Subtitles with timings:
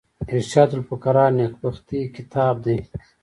[0.35, 2.83] ارشاد الفقراء نېکبختي کتاب دﺉ.